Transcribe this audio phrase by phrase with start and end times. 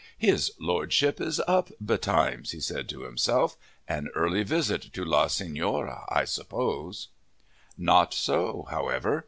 [0.17, 3.55] "His Lordship is up betimes!" he said to himself.
[3.87, 7.09] "An early visit to La Signora, I suppose."
[7.77, 9.19] Not so, however.